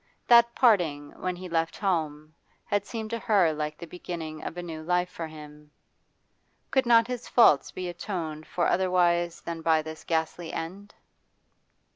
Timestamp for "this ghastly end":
9.83-10.95